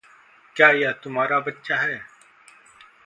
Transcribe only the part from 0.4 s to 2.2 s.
क्या यह तुम्हारा बच्चा है?